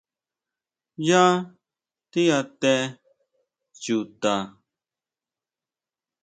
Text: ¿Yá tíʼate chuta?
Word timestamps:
¿Yá 1.07 1.23
tíʼate 2.11 2.73
chuta? 3.81 4.33